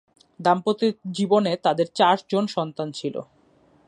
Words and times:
দাম্পত্য 0.39 0.81
জীবনে 1.11 1.51
তাদের 1.57 1.87
চার 1.95 2.17
জন 2.29 2.43
সন্তান 2.47 2.87
ছিলো। 2.91 3.21